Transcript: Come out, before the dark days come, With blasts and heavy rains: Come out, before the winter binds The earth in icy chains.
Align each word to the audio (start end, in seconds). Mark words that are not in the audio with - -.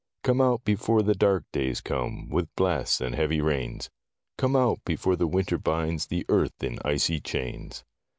Come 0.23 0.41
out, 0.41 0.63
before 0.63 1.03
the 1.03 1.13
dark 1.13 1.45
days 1.51 1.79
come, 1.79 2.27
With 2.31 2.49
blasts 2.55 3.01
and 3.01 3.13
heavy 3.13 3.39
rains: 3.39 3.91
Come 4.35 4.55
out, 4.55 4.79
before 4.83 5.15
the 5.15 5.27
winter 5.27 5.59
binds 5.59 6.07
The 6.07 6.25
earth 6.27 6.63
in 6.63 6.79
icy 6.83 7.19
chains. 7.19 7.83